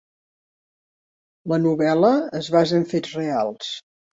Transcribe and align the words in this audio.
La 1.53 1.61
novel·la 1.67 2.11
es 2.43 2.51
basa 2.59 2.77
en 2.81 2.89
fets 2.95 3.17
reals. 3.21 3.73